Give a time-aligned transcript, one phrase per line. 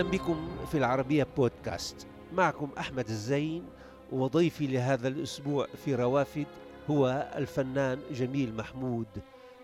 [0.00, 2.06] أهلا بكم في العربية بودكاست.
[2.32, 3.64] معكم أحمد الزين
[4.12, 6.46] وضيفي لهذا الأسبوع في روافد
[6.90, 9.06] هو الفنان جميل محمود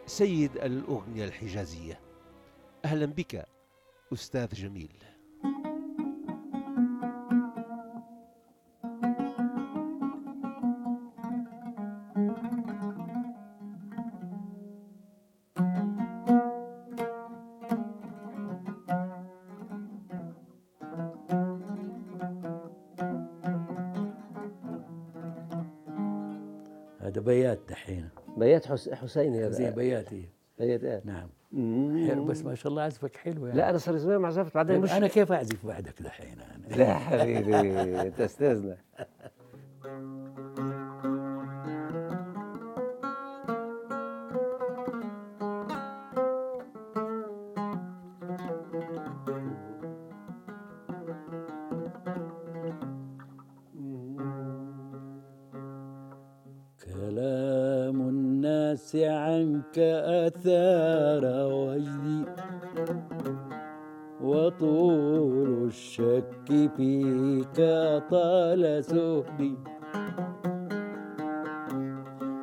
[0.07, 2.01] سيد الأغنية الحجازية.
[2.85, 3.47] أهلا بك
[4.13, 4.93] أستاذ جميل.
[27.17, 28.09] هذا بيات دحين.
[28.37, 28.89] بيات حس...
[28.89, 29.71] حسيني هذا.
[29.71, 30.31] بيات إيه.
[30.59, 31.03] بيات إيه.
[31.05, 31.29] نعم.
[32.09, 33.59] حلو بس ما شاء الله عزفك حلو يعني.
[33.59, 36.95] لا أنا صار زمان ما عزفت بعدين مش أنا كيف أعزف بعدك دحين؟ أنا لا
[36.95, 37.57] حبيبي
[38.01, 38.77] انت استاذنا
[58.77, 62.25] الناس عنك آثار وجدي
[64.21, 67.57] وطول الشك فيك
[68.11, 69.57] طال سهدي.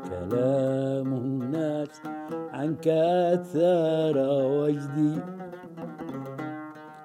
[0.10, 2.02] كلام الناس
[2.54, 4.18] عنك أثار
[4.62, 5.22] وجدي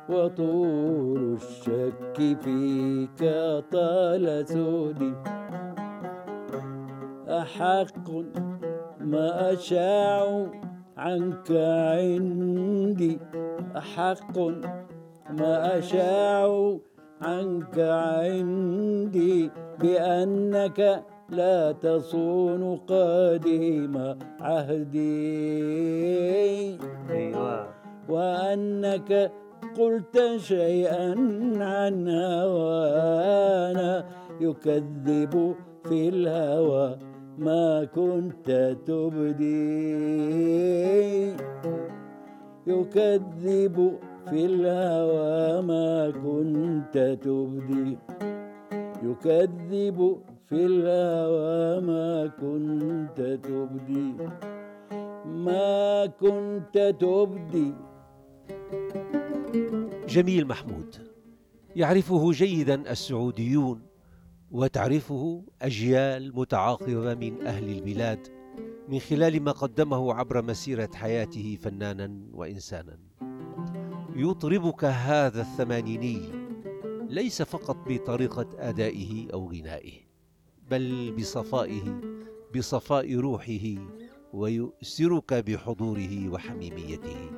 [0.09, 3.21] وطول الشك فيك
[3.73, 5.13] طال سهدي.
[7.29, 8.09] أحق
[9.11, 10.47] ما أشاع
[10.97, 13.19] عنك عندي
[13.77, 14.39] أحق
[15.31, 16.79] ما أشاع
[17.23, 24.99] عنك عندي بأنك لا تصون قديم عهدي.
[27.11, 27.69] أيوه.
[28.09, 29.33] وأنك
[29.79, 31.15] قلت شيئا
[31.57, 34.05] عن هوانا
[34.41, 35.55] يكذب
[35.85, 37.08] في الهوى.
[37.39, 39.49] ما كنت تبدي.
[42.67, 43.99] يكذب
[44.31, 47.99] في الهوى ما كنت تبدي.
[49.03, 50.19] يكذب
[50.49, 54.15] في الهوى ما كنت تبدي.
[55.27, 57.73] ما كنت تبدي.
[60.09, 60.97] جميل محمود
[61.77, 63.88] يعرفه جيدا السعوديون.
[64.51, 68.29] وتعرفه أجيال متعاقبة من أهل البلاد
[68.89, 72.99] من خلال ما قدمه عبر مسيرة حياته فنانا وإنسانا.
[74.17, 76.21] يطربك هذا الثمانيني
[77.09, 79.93] ليس فقط بطريقة أدائه أو غنائه
[80.71, 82.01] بل بصفائه
[82.57, 83.75] بصفاء روحه
[84.33, 87.31] ويؤسرك بحضوره وحميميته.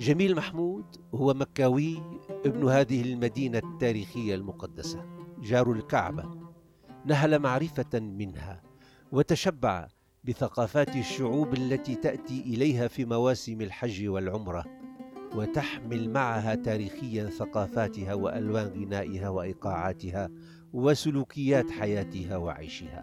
[0.00, 2.02] جميل محمود هو مكاوي
[2.46, 5.11] ابن هذه المدينة التاريخية المقدسة.
[5.42, 6.24] جار الكعبة
[7.06, 8.62] نهل معرفة منها
[9.12, 9.88] وتشبع
[10.24, 14.64] بثقافات الشعوب التي تأتي إليها في مواسم الحج والعمرة
[15.34, 20.30] وتحمل معها تاريخيا ثقافاتها وألوان غنائها وإيقاعاتها
[20.72, 23.02] وسلوكيات حياتها وعيشها.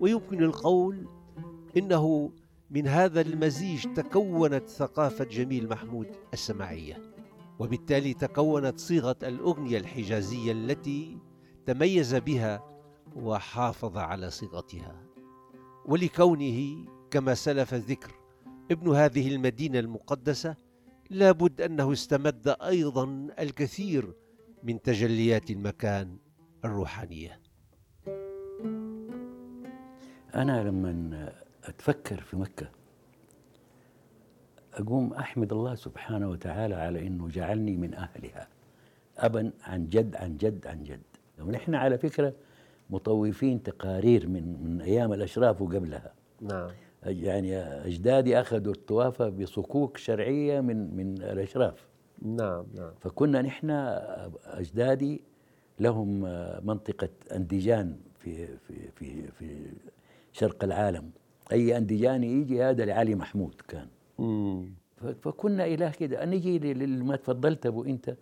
[0.00, 1.06] ويمكن القول
[1.76, 2.32] إنه
[2.70, 7.09] من هذا المزيج تكونت ثقافة جميل محمود السماعية
[7.60, 11.18] وبالتالي تكونت صيغة الأغنية الحجازية التي
[11.66, 12.80] تميز بها
[13.16, 15.02] وحافظ على صيغتها.
[15.84, 18.14] ولكونه كما سلف الذكر
[18.70, 20.56] ابن هذه المدينة المقدسة
[21.10, 24.14] لابد أنه استمد أيضا الكثير
[24.62, 26.18] من تجليات المكان
[26.64, 27.40] الروحانية.
[30.34, 31.32] أنا لما
[31.64, 32.79] أتفكر في مكة
[34.74, 38.48] أقوم أحمد الله سبحانه وتعالى على أنه جعلني من أهلها.
[39.18, 41.00] أبا عن جد عن جد عن جد.
[41.40, 42.32] ونحن على فكرة
[42.90, 46.12] مطوفين تقارير من من أيام الأشراف وقبلها.
[46.40, 46.70] نعم.
[47.06, 51.88] يعني أجدادي أخذوا الطوافة بصكوك شرعية من من الأشراف.
[52.22, 52.92] نعم نعم.
[53.00, 53.70] فكنا نحن
[54.44, 55.22] أجدادي
[55.80, 56.20] لهم
[56.66, 59.72] منطقة أنديجان في في في في
[60.32, 61.10] شرق العالم.
[61.52, 63.86] أي أنديجاني يجي هذا لعلي محمود كان.
[64.20, 64.74] مم.
[65.22, 66.24] فكنا إله كده.
[66.24, 68.16] نجي لما تفضلت أبو أنت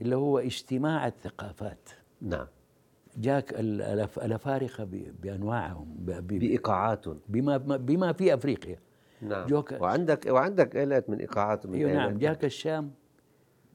[0.00, 1.88] اللي هو اجتماع الثقافات.
[2.22, 2.46] نعم.
[3.16, 4.84] جاك ال- الأف- الأفارقة
[5.22, 7.04] بأنواعهم ب- ب- بإيقاعات.
[7.28, 8.78] بما بما في أفريقيا.
[9.22, 9.46] نعم.
[9.46, 12.08] جوك وعندك وعندك آلات من إيقاعات من أيوه نعم.
[12.08, 12.16] آلات.
[12.20, 12.90] جاك الشام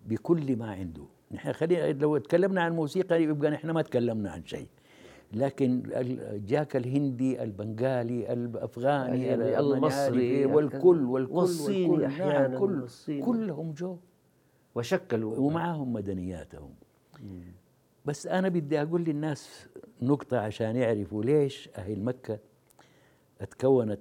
[0.05, 1.03] بكل ما عنده.
[1.31, 4.67] نحن خلينا لو تكلمنا عن موسيقى يبقى نحن ما تكلمنا عن شيء.
[5.33, 5.83] لكن
[6.47, 13.21] جاك الهندي البنغالي الأفغاني يعني المصري، والكل والكل والصيني والكل أحياناً، نعم كل والصيني.
[13.21, 13.97] كلهم جو.
[14.75, 15.37] وشكلوا.
[15.37, 16.73] ومعهم مدنياتهم.
[18.05, 19.67] بس أنا بدي أقول للناس
[20.01, 22.39] نقطة عشان يعرفوا ليش أهل مكة
[23.39, 23.99] تكونت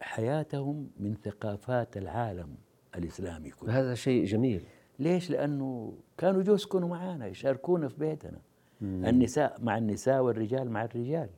[0.00, 2.54] حياتهم من ثقافات العالم
[2.96, 3.80] الإسلامي كله.
[3.80, 4.62] هذا شيء جميل.
[4.98, 8.38] ليش؟ لأنه كانوا جو يسكنوا معانا يشاركونا في بيتنا.
[8.82, 11.28] النساء مع النساء والرجال مع الرجال.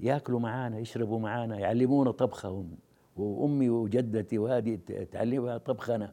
[0.00, 2.76] ياكلوا معانا يشربوا معانا يعلمونا طبخهم.
[3.16, 4.78] وأمي وجدتي وهذه
[5.12, 6.12] تعلمها طبخنا.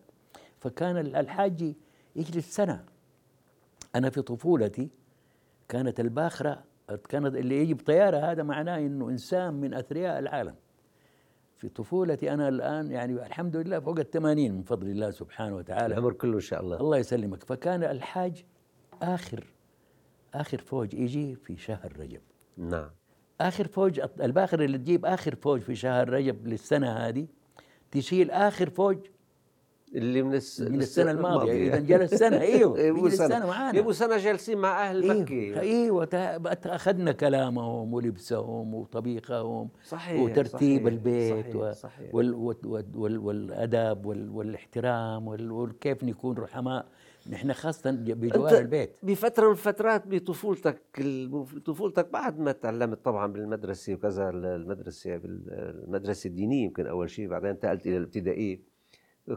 [0.59, 1.73] فكان ال- الحاج
[2.15, 2.85] يجلس سنة.
[3.95, 4.89] أنا في طفولتي
[5.69, 6.63] كانت الباخرة
[7.09, 10.55] كانت اللي يجي بطياره هذا معناه إنه إنسان من أثرياء العالم.
[11.57, 15.85] في طفولتي أنا الآن يعني الحمد لله فوق الثمانين من فضل الله سبحانه وتعالى.
[15.93, 16.77] العمر كله إن شاء الله.
[16.79, 17.43] الله يسلمك.
[17.43, 18.45] فكان الحاج
[19.01, 19.54] آخر.
[20.41, 22.21] آخر فوج يجي في شهر رجب.
[22.57, 22.89] نعم.
[23.41, 27.27] آخر فوج الباخر اللي تجيب آخر فوج في شهر رجب للسنة هذه
[27.91, 28.97] تشيل آخر فوج
[29.95, 30.61] اللي من, الس...
[30.61, 31.67] من السنة الماضية.
[31.67, 33.45] إذا جلس سنه أيوه يجلس سنة.
[33.47, 33.77] معانا.
[33.79, 40.79] يبقوا سنة جالسين مع أهل أيوه مكة أيوه تا- أخذنا كلامهم ولبسهم وطبيخهم صحيح وترتيب
[40.81, 42.15] صحيح، البيت صحيح و صحيح.
[42.15, 46.85] وال وال وال والادب وال والإحترام وال وكيف نكون رحماء.
[47.29, 48.97] نحن خاصة بجوار البيت.
[49.03, 50.81] بفترة من الفترات بطفولتك
[51.65, 57.87] طفولتك بعد ما تعلمت طبعا بالمدرسة وكذا المدرسة المدرسة الدينية يمكن أول شيء بعدين انتقلت
[57.87, 58.61] إلى الابتدائية.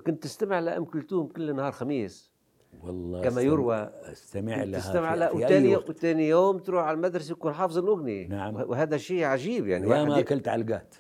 [0.07, 2.33] كنت تستمع لأم كلثوم كل نهار خميس.
[2.83, 3.91] والله كما يروى.
[4.03, 5.31] أستمع لها تستمع لها.
[5.31, 5.77] وثاني.
[5.77, 8.29] وثاني يوم تروح على المدرسة يكون حافظ الأغنية.
[8.29, 8.55] نعم.
[8.55, 9.91] وهذا شيء عجيب يعني.
[9.91, 10.95] يا ما أكلت علقات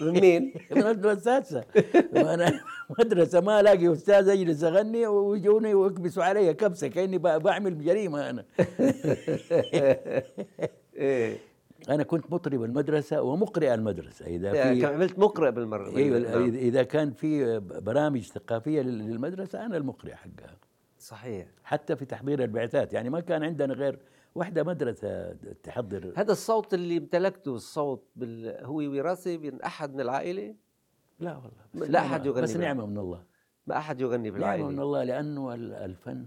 [0.00, 1.64] من مين؟ من الاساتذه
[2.14, 2.60] وأنا
[2.98, 8.44] مدرسة ما ألاقي أستاذ أجلس أغني ويجوني ويكبسوا علي كبسة كأني ب- بعمل جريمة أنا.
[10.96, 11.36] إيه.
[11.88, 14.26] أنا كنت مطرب المدرسة ومقرئ المدرسة.
[14.26, 15.90] إذا كان في عملت مقرئ بالمرة.
[15.90, 15.94] نعم.
[16.22, 20.56] إذا- إذا كان في برامج ثقافية لل- للمدرسة أنا المقرئ حقها.
[20.98, 21.46] صحيح.
[21.64, 22.92] حتى في تحضير البعثات.
[22.92, 23.98] يعني ما كان عندنا غير
[24.34, 25.32] واحدة مدرسة
[25.62, 26.12] تحضر.
[26.16, 28.64] هذا الصوت اللي امتلكته الصوت بال...
[28.64, 30.54] هو وراثي من أحد من العائلة؟
[31.20, 32.56] لا والله لا نعمة- أحد يغني بس.
[32.56, 33.22] نعمة من الله.
[33.66, 36.26] ما أحد يغني نعمة من بالعائله الله لأنه ال- الفن.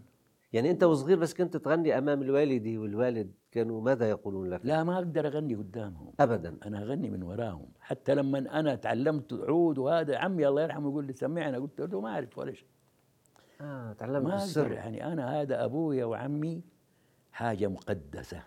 [0.54, 4.96] يعني أنت وصغير بس كنت تغني أمام الوالدة والوالد كانوا ماذا يقولون لك؟ لا ما
[4.96, 6.14] أقدر أغني قدامهم.
[6.20, 6.58] ابدا.
[6.66, 7.66] أنا أغني من وراهم.
[7.80, 12.10] حتى لما أنا تعلمت عود وهذا عمي الله يرحمه يقول لي سمعنا قلت له ما
[12.10, 12.68] أعرف ولا شيء.
[13.62, 16.62] آه تعلمت بالسر يعني أنا هذا أبويا وعمي
[17.34, 18.44] حاجة مقدسة.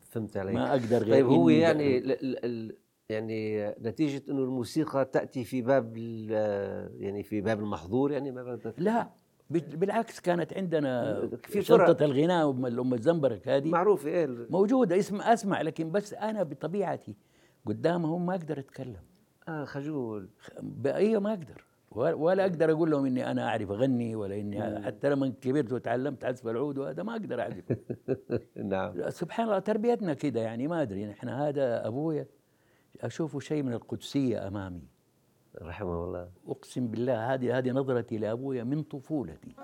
[0.00, 2.08] فهمت علي ما أقدر غير طيب هو يعني ل...
[2.08, 2.16] ل...
[2.44, 2.76] ال...
[3.08, 5.96] يعني نتيجة إنه الموسيقى تأتي في باب.
[6.98, 9.08] يعني في باب المحظور يعني ما لا
[9.50, 11.86] بال- بالعكس كانت عندنا في فرق.
[11.88, 13.68] شنطة الغناء ام الزنبرك هذه.
[13.70, 17.16] معروف إيه موجودة اسم أسمع لكن بس أنا بطبيعتي
[17.66, 19.02] قدامهم ما أقدر أتكلم.
[19.48, 20.28] آه خجول.
[20.62, 21.64] بأي ما أقدر.
[21.96, 26.46] ولا- أقدر أقول لهم إني أنا أعرف اغني ولا إني حتى لما كبرت وتعلمت عزف
[26.48, 27.64] العود وهذا ما أقدر اعزف
[28.72, 29.10] نعم.
[29.10, 32.26] سبحان الله تربيتنا كده يعني ما أدري نحن هذا أبويا
[33.00, 34.82] أشوفه شيء من القدسية أمامي.
[35.62, 36.28] رحمه الله.
[36.48, 39.54] أقسم بالله هذه هذه نظرتي لأبويا من طفولتي.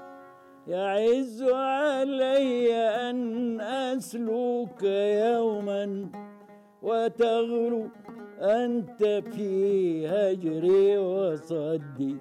[0.66, 2.72] يعز علي
[3.10, 6.08] أن اسلك يوما
[6.82, 7.88] وتغلو
[8.42, 12.16] أنت في هجري وصدي.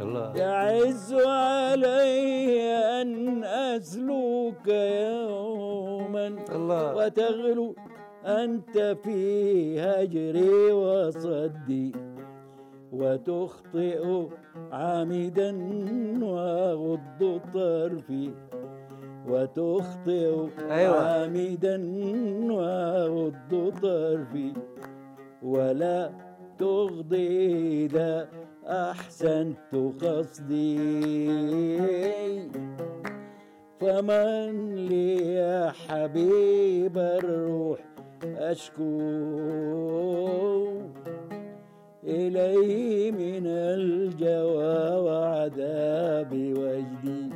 [0.00, 2.60] الله يعز علي
[3.02, 6.26] أن أسلك يوما.
[6.54, 7.74] الله وتغلو
[8.26, 11.92] أنت في هجري وصدي.
[12.92, 14.26] وتخطئ
[14.72, 15.50] عامدا
[16.22, 18.30] وأغض طرفي.
[19.28, 21.00] وتخطئ أيوة.
[21.00, 21.76] عامدا
[22.52, 24.52] وأغض طرفي.
[25.44, 26.10] ولا
[26.58, 28.28] تغضي إذا
[28.66, 30.78] أحسنت قصدي.
[33.80, 37.78] فمن لي يا حبيب الروح
[38.24, 39.00] أشكو
[42.04, 47.30] إليه من الجوى وعذاب وجدي.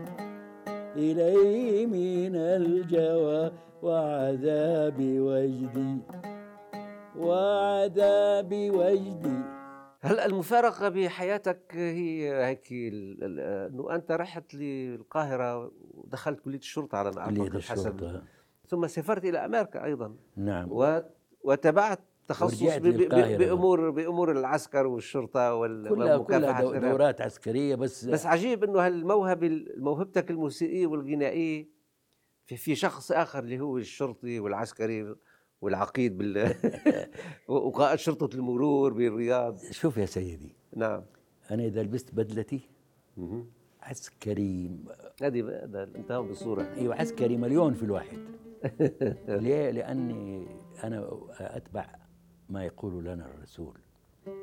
[0.96, 3.50] إليه من الجوى
[3.82, 5.98] وعذاب وجدي.
[7.18, 9.38] وعذاب وجدي.
[10.00, 17.60] هلا المفارقة بحياتك هي هيك إنه أنت رحت للقاهرة ودخلت كلية الشرطة على ما اعتقد
[17.60, 18.22] حسب الشرطة.
[18.68, 20.16] ثم سافرت إلى أمريكا أيضا.
[20.37, 20.68] نعم.
[20.70, 21.02] و...
[21.44, 22.62] وتبعت تخصص.
[22.78, 25.88] بامور بأمور العسكر والشرطة وال...
[25.88, 26.78] كلها كلها.
[26.78, 31.68] دورات عسكرية بس, بس عجيب إنه هالموهبة موهبتك الموسيقية والغنائية
[32.46, 35.14] في, في شخص آخر اللي هو الشرطي والعسكري.
[35.60, 36.54] والعقيد بال
[37.48, 39.58] وقائد شرطة المرور بالرياض.
[39.70, 41.02] شوف يا سيدي نعم.
[41.50, 42.60] أنا إذا لبست بدلتي.
[43.82, 44.70] عسكري
[45.22, 48.18] هذه هذا انتهوا بالصورة أيوه عسكري مليون في الواحد.
[49.28, 50.46] ليه؟ لأني
[50.84, 51.10] أنا
[51.40, 51.94] أتبع
[52.48, 53.78] ما يقول لنا الرسول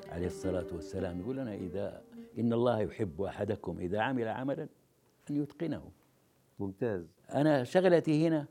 [0.10, 1.20] عليه الصلاة والسلام.
[1.20, 2.04] يقول لنا إذا
[2.40, 4.68] إن الله يحب أحدكم إذا عمل عملا
[5.30, 5.92] أن يتقنه.
[6.60, 7.06] ممتاز.
[7.30, 8.48] أنا شغلتي هنا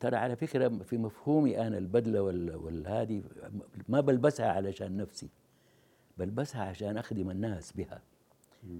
[0.00, 3.22] ترى على فكرة في مفهومي أنا البدلة وال- والهادي
[3.88, 5.28] ما بلبسها علشان نفسي
[6.18, 8.02] بلبسها عشان أخدم الناس بها.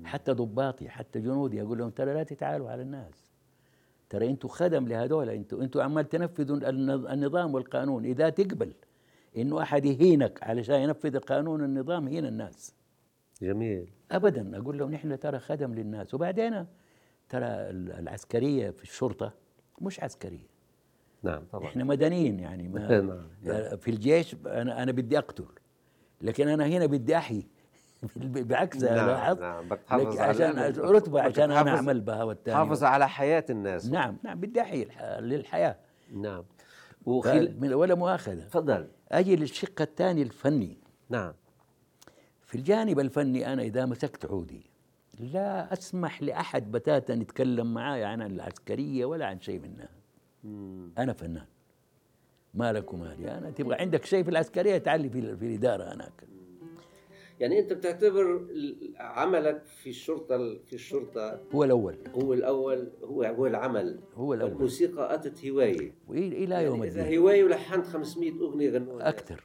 [0.05, 3.31] حتى ضباطي حتى جنودي أقول لهم ترى لا تتعالوا على الناس.
[4.11, 8.05] ترى أنتوا خدم لهذول أنتوا أنتوا عمال تنفذوا النظ- النظام والقانون.
[8.05, 8.73] إذا تقبل
[9.37, 12.75] إنه أحد يهينك علشان ينفذ القانون والنظام هين الناس.
[13.43, 13.91] جميل.
[14.11, 14.59] ابدا.
[14.59, 16.15] أقول لهم نحن ترى خدم للناس.
[16.15, 16.67] وبعدين
[17.29, 19.33] ترى ال- العسكرية في الشرطة
[19.81, 20.50] مش عسكرية.
[21.23, 21.43] نعم.
[21.53, 21.69] طبعا.
[21.69, 23.77] إحنا مدنيين يعني ما نعم، نعم.
[23.77, 25.47] في الجيش أنا أنا بدي أقتل
[26.23, 27.47] لكن أنا هنا بدي أحيي.
[28.51, 29.79] بعكس نعم، لاحظت نعم،
[30.19, 30.59] عشان.
[30.79, 33.91] رتبة عشان أنا اعمل بها والثاني حافظ على حياة الناس.
[33.91, 35.77] نعم نعم بدي أحيي للحياة.
[36.15, 36.45] نعم.
[37.07, 38.45] وخل ولا مؤاخذة.
[38.45, 38.89] تفضل.
[39.13, 40.79] أجي للشق الثاني الفني.
[41.11, 41.33] نعم.
[42.43, 44.71] في الجانب الفني أنا إذا مسكت عودي
[45.19, 49.89] لا أسمح لأحد بتاتا يتكلم معاي عن العسكرية ولا عن شيء منها.
[50.99, 51.47] أنا فنان.
[52.55, 56.13] مالك ومالي أنا تبغى عندك شيء في العسكرية تعلي في في الإدارة هناك.
[57.41, 58.47] يعني أنت بتعتبر
[58.99, 61.97] عملك في الشرطة في الشرطة هو الأول.
[62.15, 64.01] هو الأول هو هو العمل.
[64.15, 64.53] هو الأول.
[64.53, 65.95] والموسيقى أتت هواية.
[66.11, 67.19] إلى يعني يوم إذا الدين.
[67.19, 69.09] هواية ولحنت 500 أغنية غنوها.
[69.09, 69.45] أكثر.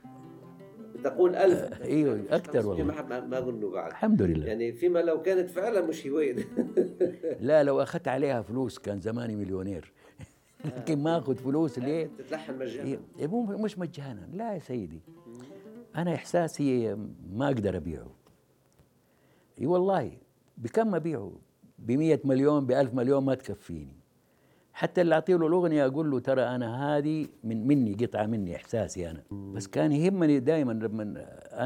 [1.04, 1.82] تقول ألف.
[1.82, 3.92] إيوه أكثر 500 والله ما ما ما غنوا بعد.
[3.92, 4.48] الحمد لله.
[4.48, 6.36] يعني فيما لو كانت فعلا مش هواية.
[7.42, 9.94] لا لو أخذت عليها فلوس كان زماني مليونير.
[10.78, 13.00] لكن ما آخذ فلوس ليه؟ تتلحن مجانا.
[13.20, 14.28] إيه، مو مش مجانا.
[14.34, 15.02] لا يا سيدي.
[15.96, 16.96] أنا إحساسي
[17.34, 18.12] ما أقدر أبيعه.
[19.62, 20.12] إي والله
[20.58, 21.32] بكم أبيعه؟
[21.80, 23.96] ب 100 مليون ب 1000 مليون ما تكفيني.
[24.74, 29.10] حتى اللي اعطيه له الأغنية أقول له ترى أنا هذه من مني قطعة مني إحساسي
[29.10, 29.24] أنا.
[29.32, 31.04] بس كان يهمني دائما لما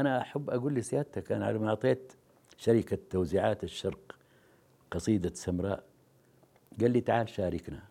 [0.00, 2.12] أنا أحب أقول لسيادتك أنا لما أعطيت
[2.56, 4.16] شركة توزيعات الشرق
[4.90, 5.82] قصيدة سمراء
[6.80, 7.89] قال لي تعال شاركنا.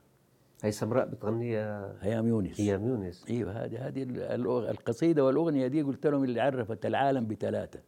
[0.63, 2.59] هي سمراء بتغنيها هيام يونس.
[2.59, 3.25] أيام يونس.
[3.29, 4.03] إيوه هذه هذه
[4.69, 7.79] القصيدة والأغنية دي قلت لهم اللي عرفت العالم بثلاثه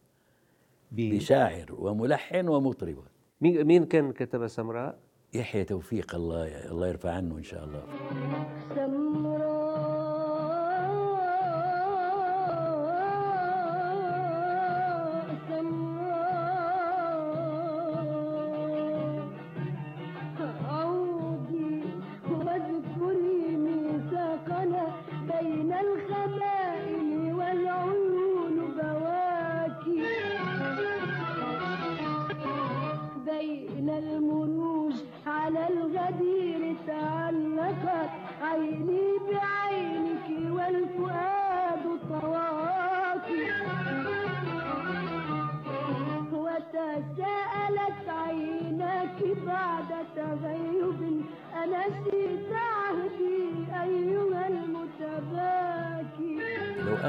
[0.92, 3.02] بشاعر وملحن ومطربه
[3.40, 4.98] مين مين كان كتبها سمراء؟
[5.34, 7.82] يحيى توفيق الله الله يرفع عنه إن شاء الله.
[8.74, 9.51] سمراء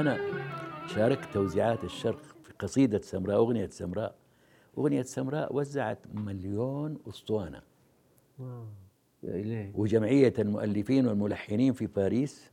[0.04, 0.18] أنا
[0.86, 4.14] شاركت توزيعات الشرق في قصيدة سمراء أغنية سمراء.
[4.78, 6.98] أغنية سمراء وزعت مليون
[9.24, 9.72] إلهي.
[9.74, 12.50] وجمعية المؤلفين والملحنين في باريس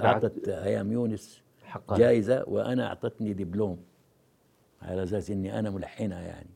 [0.00, 1.98] أعطت هيام يونس حقا.
[1.98, 3.78] جائزة وأنا أعطتني دبلوم.
[4.82, 6.50] على أساس إني أنا ملحنها يعني.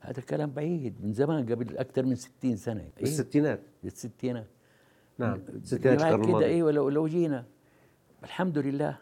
[0.00, 2.80] هذا الكلام بعيد من زمان قبل أكثر من 60 سنة.
[2.80, 3.60] إيه؟ بالستينات.
[3.84, 4.46] الستينات
[5.18, 7.44] نعم ستينات كده أيوه لو لو جينا.
[8.24, 8.98] الحمد لله.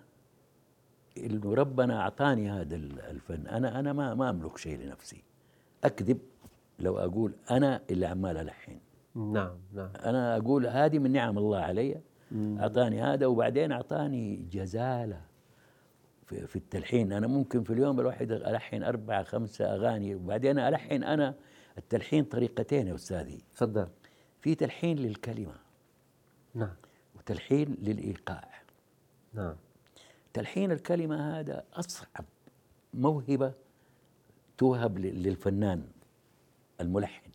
[1.18, 3.47] إنه ربنا أعطاني هذا ال- الفن.
[3.47, 5.23] أنا أنا ما ما أملك شيء لنفسي.
[5.85, 6.18] أكذب
[6.78, 8.78] لو أقول أنا اللي عمال ألحن.
[9.14, 9.90] نعم نعم.
[10.04, 12.00] أنا أقول هذه من نعم الله علي.
[12.35, 15.21] أعطاني هذا وبعدين أعطاني جزالة
[16.26, 17.12] في, في التلحين.
[17.12, 21.35] أنا ممكن في اليوم الواحد ألحن اربعه خمسة أغاني وبعدين ألحن أنا
[21.78, 23.44] التلحين طريقتين يا أستاذي.
[23.54, 23.88] تفضل.
[24.40, 25.54] في تلحين للكلمة.
[26.54, 26.75] نعم.
[27.16, 28.49] وتلحين للإيقاع.
[29.35, 29.55] نعم.
[30.33, 32.25] تلحين الكلمة هذا أصعب
[32.95, 33.53] موهبة
[34.59, 35.83] توهب للفنان
[36.81, 37.31] الملحن.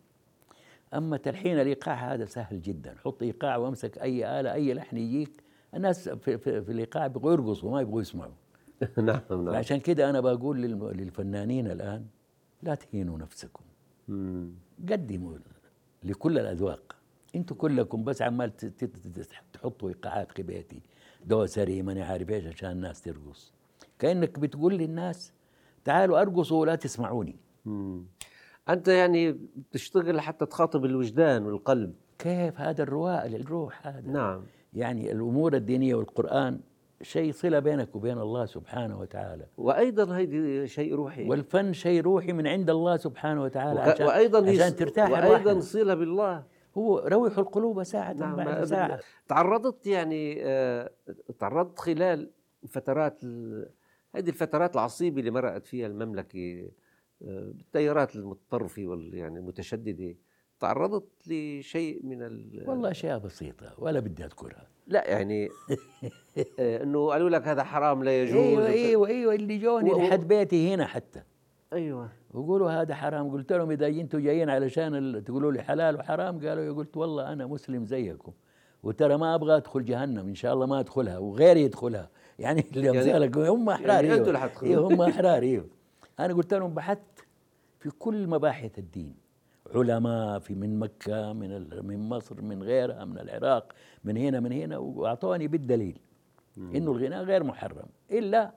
[0.94, 2.96] أما تلحين الإيقاع هذا سهل جدا.
[3.04, 5.44] حط إيقاع وامسك أي آلة أي لحن يجيك.
[5.74, 8.34] الناس في, في, في الإيقاع يبغوا يرقصوا ما يبغوا يسمعوا.
[8.98, 9.56] نعم نعم.
[9.56, 12.06] عشان كده أنا بقول للفنانين الآن
[12.64, 13.64] لا تهينوا نفسكم.
[14.90, 15.38] قدموا
[16.04, 16.96] لكل الأذواق.
[17.36, 18.52] أنتوا كلكم بس عمال
[19.54, 20.82] تحطوا إيقاعات في
[21.26, 23.54] دوسري ماني عارف إيش عشان الناس ترقص.
[24.00, 25.34] كأنك بتقول للناس
[25.86, 27.36] تعالوا أرقصوا ولا تسمعوني.
[27.66, 28.04] مم.
[28.70, 31.94] أنت يعني بتشتغل حتى تخاطب الوجدان والقلب.
[32.20, 34.12] كيف؟ هذا الرواء للروح هذا.
[34.12, 34.42] نعم.
[34.74, 36.60] يعني الأمور الدينية والقرآن
[37.02, 39.46] شيء صلة بينك وبين الله سبحانه وتعالى.
[39.58, 41.30] وأيضا هيدي شيء روحي.
[41.30, 45.60] والفن شيء روحي من عند الله سبحانه وتعالى وك- عشان وأيضا عشان ترتاح وأيضا.
[45.60, 46.44] صلة بالله.
[46.78, 49.00] هو روح القلوب ساعة نعم بعد ساعة.
[49.28, 50.92] تعرضت يعني آه،
[51.40, 52.32] تعرضت خلال
[52.68, 53.24] فترات
[54.16, 56.70] هذه الفترات العصيبة اللي مرقت فيها المملكة
[57.24, 60.16] آه، بالتيارات المتطرفة وال يعني المتشددة
[60.60, 64.68] تعرضت لشيء من ال والله أشياء بسيطة ولا بدي أذكرها.
[64.88, 65.50] لا يعني
[66.60, 69.98] آه، إنه قالوا لك هذا حرام لا يجوز أيوة وك- أيوة أيوة اللي جوني و-
[69.98, 71.24] لحد بيتي هنا حتى.
[71.74, 72.10] أيوه.
[72.34, 73.32] ويقولوا هذا حرام.
[73.32, 77.86] قلت لهم إذا أنتم جايين علشان تقولوا لي حلال وحرام قالوا قلت والله أنا مسلم
[77.86, 78.32] زيكم.
[78.84, 82.10] وترى ما أبغى أدخل جهنم إن شاء الله ما أدخلها وغيري يدخلها.
[82.40, 84.14] يعني اللي أمثالك هم يعني.
[84.14, 84.72] اللي حتدخلوا.
[84.72, 85.68] أيوة هم أحرار أيوة.
[86.20, 87.26] أنا قلت لهم بحثت
[87.80, 89.16] في كل مباحث الدين.
[89.76, 94.78] علماء في من مكة من من مصر من غيرها من العراق من هنا من هنا
[94.78, 96.00] وأعطوني بالدليل
[96.58, 97.86] إنه الغناء غير محرم.
[98.12, 98.52] إلا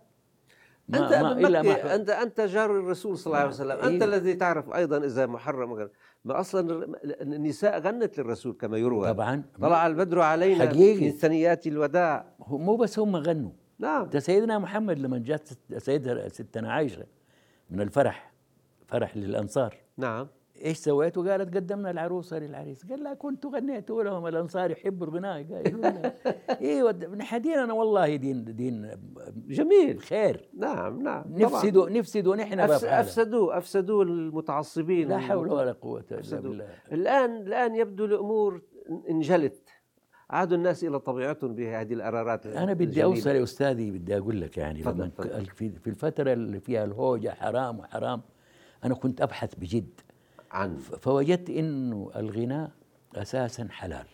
[0.88, 3.70] ما أنت ما إلا ما انت أنت جار الرسول صلى الله عليه وسلم.
[3.70, 4.04] أنت أيوة.
[4.04, 5.90] الذي تعرف أيضا إذا محرم أو غير.
[6.24, 6.86] ما أصلا
[7.20, 9.08] النساء غنت للرسول كما يروى.
[9.08, 9.42] طبعا.
[9.60, 10.98] طلع البدر علينا حقيقي.
[10.98, 12.34] في ثنيات الوداع.
[12.48, 13.50] مو بس هم غنوا.
[13.78, 14.06] نعم.
[14.06, 15.48] ده سيدنا محمد لما جات
[15.78, 17.04] سيدة ستنا عائشة
[17.70, 18.32] من الفرح
[18.86, 19.76] فرح للأنصار.
[19.96, 20.28] نعم.
[20.64, 26.12] إيش سويتوا؟ قالت قدمنا العروسه للعريس، قال لا كنت غنيت لهم الأنصار يحبوا الغناء قالوا
[26.60, 26.90] أيوه
[27.38, 28.90] ديننا والله دين دين
[29.48, 31.24] جميل خير نعم نعم.
[31.28, 32.84] نفسدوا نفسدوا نحن أفس...
[32.84, 33.00] هذا.
[33.00, 36.40] افسدوه أفسدوا المتعصبين لا حول ولا قوة إلا.
[36.40, 38.62] بالله الآن الآن يبدو الأمور
[39.10, 39.68] انجلت
[40.30, 43.04] عادوا الناس إلى طبيعتهم بهذه القرارات أنا بدي الجميلة.
[43.16, 45.46] أوصل يا أستاذي بدي أقول لك يعني تفضل، لما تفضل.
[45.46, 48.22] في في الفترة اللي فيها الهوجة حرام وحرام
[48.84, 50.00] أنا كنت أبحث بجد
[50.52, 52.70] عن فوجدت إنه الغناء
[53.14, 54.06] أساسا حلال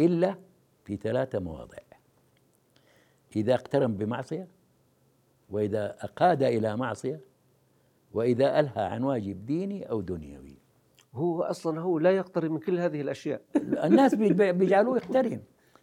[0.00, 0.34] إلا
[0.84, 1.78] في ثلاثة مواضع
[3.36, 4.48] إذا اقترن بمعصية
[5.50, 7.20] وإذا أقاد إلى معصية
[8.12, 10.56] وإذا ألهى عن واجب ديني أو دنيوي.
[11.14, 13.40] هو أصلا هو لا يقترب من كل هذه الأشياء.
[13.56, 15.40] الناس بيج- بيجعلوه يقترن.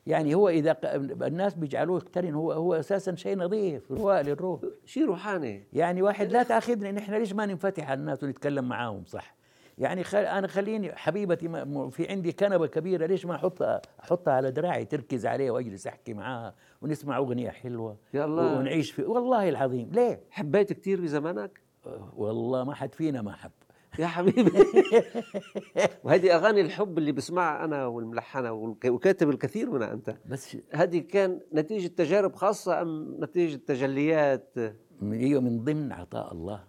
[0.08, 0.78] يعني هو إذا
[1.28, 4.62] الناس بيجعلوه يقترن هو هو أساسا شيء نظيف رواء للروح.
[4.86, 5.64] شيء روحاني.
[5.74, 9.36] يعني واحد لا تأخذني نحن ليش ما ننفتح على الناس ونتكلم معاهم؟ صح.
[9.78, 14.52] يعني خل أنا خليني حبيبتي ما- في عندي كنبة كبيرة ليش ما أحطها أحطها على
[14.52, 18.58] دراعي تركز عليها وأجلس أحكي معاها ونسمع أغنية حلوة الله.
[18.60, 21.60] ونعيش في والله العظيم ليه؟ حبيت كثير بزمانك؟
[22.16, 23.52] والله ما حد فينا ما حب.
[24.00, 24.52] يا حبيبي.
[26.04, 28.52] وهذه أغاني الحب اللي بسمعها أنا والملحنة
[28.86, 30.16] وكاتب الكثير منها أنت.
[30.26, 34.56] بس هذه كان نتيجة تجارب خاصة أم نتيجة تجليات؟
[35.02, 36.64] من إيوه من ضمن عطاء الله.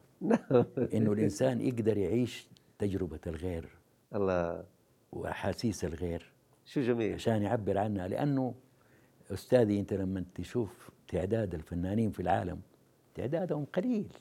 [0.95, 3.69] إنه الإنسان يقدر يعيش تجربة الغير
[4.15, 4.65] الله.
[5.13, 6.33] وأحاسيس الغير.
[6.65, 7.15] شو جميل.
[7.15, 8.55] عشان يعبر عنها لأنه
[9.31, 12.61] أستاذي أنت لما تشوف تعداد الفنانين في العالم
[13.15, 14.17] تعدادهم قليل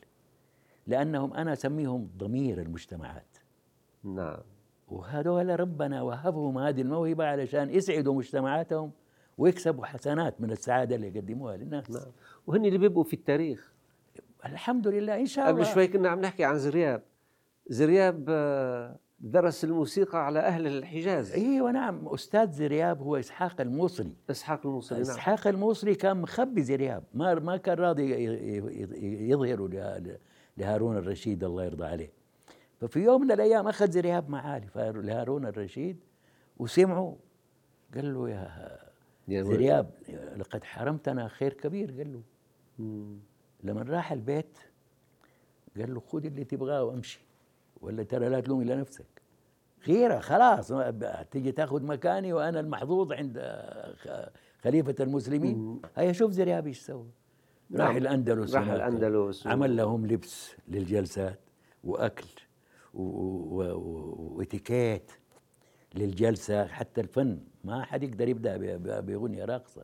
[0.88, 3.38] لأنهم أنا أسميهم ضمير المجتمعات.
[4.04, 4.40] نعم.
[4.88, 8.92] وهذول ربنا وهبهم هذه الموهبة علشان يسعدوا مجتمعاتهم
[9.38, 11.92] ويكسبوا حسنات من السعادة اللي يقدموها للناس.
[11.92, 12.12] نعم.
[12.48, 13.74] وهن اللي بيبقوا في التاريخ.
[14.46, 15.64] الحمد لله إن شاء الله.
[15.64, 17.04] قبل شوي كنا عم نحكي عن زرياب.
[17.68, 21.32] زرياب آه، درس الموسيقى على أهل الحجاز.
[21.32, 25.10] أيوه نعم أستاذ زرياب هو إسحاق الموصلي إسحاق الموصلي نعم.
[25.10, 27.04] إسحاق الموصلي كان مخبي زرياب.
[27.14, 28.12] ما ما كان راضي
[29.30, 30.18] يظهره له-
[30.58, 32.12] لهارون الرشيد الله يرضى عليه.
[32.82, 35.98] ففي يوم من الأيام أخذ زرياب معاه لهارون الرشيد
[36.58, 37.16] وسمعوا.
[37.96, 38.80] قال له يا
[39.28, 39.44] يا.
[39.44, 39.90] زرياب
[40.38, 41.92] لقد حرمتنا خير كبير.
[41.98, 42.22] قال له.
[43.64, 44.58] لما راح البيت
[45.78, 47.20] قال له خذ اللي تبغاه وامشي.
[47.84, 49.06] ولا ترى لا تلوم إلا نفسك.
[49.88, 50.74] غيرة خلاص
[51.32, 53.40] تيجي تاخذ مكاني وأنا المحظوظ عند
[53.96, 54.30] خ-
[54.64, 55.82] خليفة المسلمين.
[55.96, 57.06] هيا شوف زرياب إيش سوى.
[57.76, 57.98] راح نعم.
[57.98, 58.76] الأندلس راح هناك.
[58.76, 59.46] الأندلس.
[59.46, 61.40] و- عمل لهم لبس للجلسات
[61.84, 62.28] وأكل
[62.94, 65.12] وإتيكيت
[65.96, 66.66] للجلسة.
[66.68, 69.84] حتى الفن ما حد يقدر يبدأ باغنيه راقصة.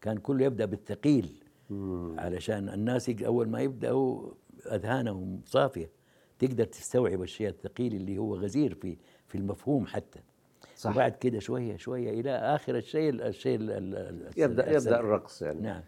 [0.00, 1.42] كان كله يبدأ بالثقيل.
[2.18, 4.30] علشان الناس أول ما يبدأوا
[4.72, 5.90] أذهانهم صافية.
[6.40, 10.20] تقدر تستوعب الشيء الثقيل اللي هو غزير في في المفهوم حتى.
[10.76, 10.90] صح.
[10.90, 14.76] وبعد كده شوية شوية إلى آخر الشيء الشيء ال- ال- ال- يبدأ السلبي.
[14.94, 15.60] يبدأ الرقص يعني.
[15.60, 15.80] نعم.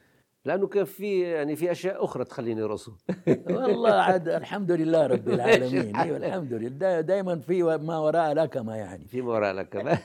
[0.45, 2.95] لأنه كان في يعني في أشياء أخرى تخليني يرقصوا
[3.51, 5.97] والله عاد الحمد لله رب العالمين.
[5.97, 7.01] أيوه الحمد لله.
[7.01, 9.05] دائما في ما وراء لكمه يعني.
[9.05, 9.69] في وراء لك.
[9.69, 9.99] كمان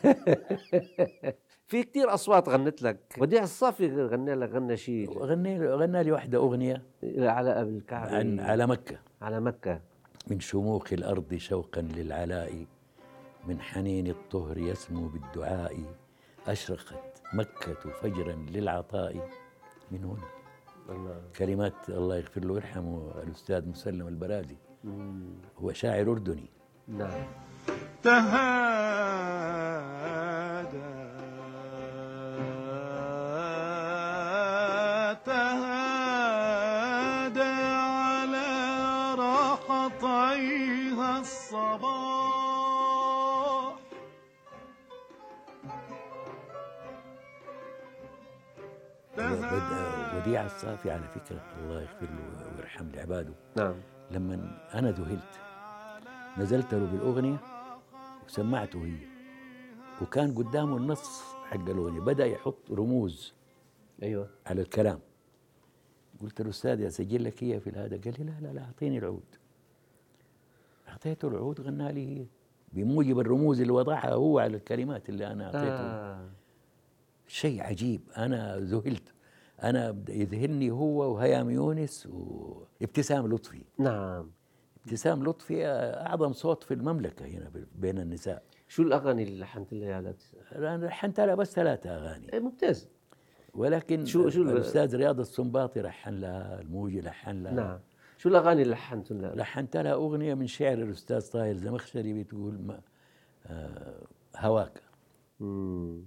[1.68, 3.00] في كتير أصوات غنت لك.
[3.18, 6.84] وديع الصافي غنى لك غنى شيء غني غنى لي واحدة أغنية.
[7.18, 9.00] على الكعبه عن على مكة.
[9.22, 9.82] على مكة.
[10.30, 12.66] من شموخ الأرض شوقا للعلاء
[13.48, 15.84] من حنين الطهر يسمو بالدعاء
[16.48, 19.30] أشرقت مكة فجرا للعطاء.
[19.92, 20.28] من هنا
[20.90, 21.22] الله.
[21.36, 24.58] كلمات الله يغفر له ويرحمه الأستاذ مسلم البرازي.
[25.58, 26.50] هو شاعر أردني.
[26.88, 27.28] نعم.
[28.04, 29.38] تهادى
[30.72, 31.17] تهادى.
[40.38, 42.18] رحطيها الصباح.
[50.16, 53.34] وديع الصافي على فكرة الله يغفر له ويرحم لعباده.
[53.58, 53.76] نعم.
[54.12, 54.34] لما
[54.74, 55.40] أنا ذهلت
[56.38, 57.38] نزلت له بالأغنية
[58.26, 59.08] وسمعته هي.
[60.02, 62.00] وكان قدامه النص حق الأغنية.
[62.00, 63.34] بدأ يحط رموز
[64.04, 64.30] أيوه.
[64.46, 65.00] على الكلام.
[66.22, 69.36] قلت له أستاذ أسجل لك هي في هذا قال لي لا لا لا أعطيني العود.
[71.08, 72.26] أعطيته العود غنى لي هي
[72.74, 75.72] بموجب الرموز اللي وضعها هو على الكلمات اللي أنا أعطيته.
[75.74, 76.30] آه.
[77.28, 78.02] شيء عجيب.
[78.18, 79.14] أنا ذهلت.
[79.64, 83.62] أنا بدأ يذهلني هو وهيام يونس وابتسام لطفي.
[83.80, 84.32] نعم.
[84.86, 88.44] ابتسام لطفي أعظم صوت في المملكة هنا بين النساء.
[88.68, 90.16] شو الأغاني اللي لحنت لها على
[90.56, 92.34] أنا لحنت لها بس ثلاثة أغاني.
[92.34, 92.90] إيه ممتاز.
[93.54, 97.54] ولكن شو- شو ال- الأستاذ رياض السنباطي لحن لها الموجي لحن لها.
[97.54, 97.80] نعم.
[98.18, 102.82] شو الأغاني اللي لحنت لها؟ لحنت لها أغنية من شعر الأستاذ طاهر زمخشري بتقول ما
[103.48, 104.02] آه
[104.38, 104.82] هواك.
[105.40, 106.02] مم.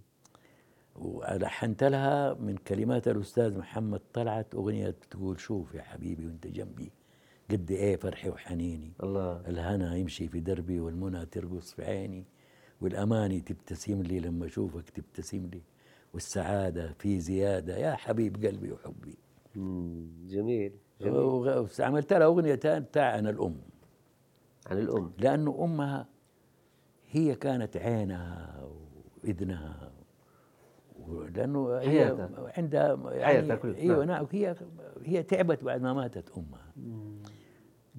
[0.96, 6.90] ولحنت لها من كلمات الأستاذ محمد طلعت أغنية بتقول شوف يا حبيبي وأنت جنبي
[7.50, 8.92] قد إيه فرحي وحنيني.
[9.02, 9.42] الله.
[9.48, 12.24] الهنا يمشي في دربي والمنى ترقص في عيني.
[12.80, 15.62] والأماني تبتسم لي لما أشوفك تبتسم لي.
[16.14, 19.18] والسعادة في زيادة يا حبيب قلبي وحبي.
[19.54, 20.06] مم.
[20.28, 20.72] جميل.
[21.80, 23.56] عملت لها أغنية تانية تاع عن الأم.
[24.66, 25.12] عن الأم.
[25.18, 26.06] لأنه أمها
[27.10, 28.60] هي كانت عينها
[29.24, 29.92] وإذنها
[31.34, 32.52] لأنه هي حياتها.
[32.56, 33.76] عندها يعني حياتها كلها.
[33.76, 34.16] أيوه نعم.
[34.16, 34.26] نعم.
[34.32, 34.54] هي
[35.04, 36.72] هي تعبت بعد ما ماتت أمها.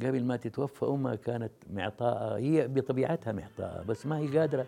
[0.02, 4.66] قبل ما تتوفى أمها كانت معطاءة هي بطبيعتها معطاءة بس ما هي قادرة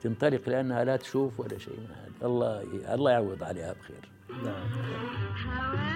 [0.00, 2.26] تنطلق لأنها لا تشوف ولا شيء من هذا.
[2.26, 2.62] الله
[2.94, 4.10] الله يعوض عليها بخير.
[4.44, 5.87] نعم.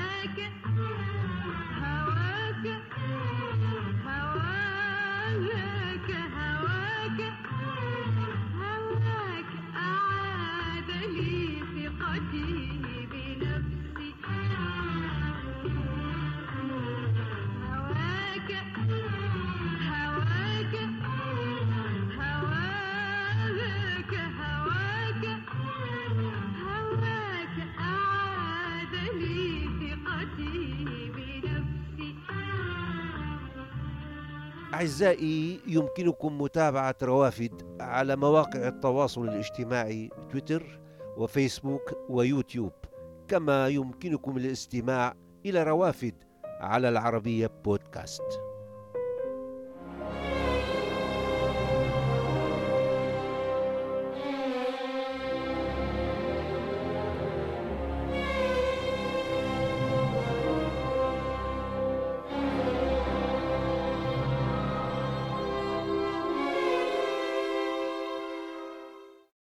[34.83, 40.81] أعزائي يمكنكم متابعة روافد على مواقع التواصل الاجتماعي تويتر
[41.17, 42.73] وفيسبوك ويوتيوب.
[43.29, 45.15] كما يمكنكم الاستماع
[45.47, 46.15] إلى روافد
[46.45, 48.52] على العربية بودكاست.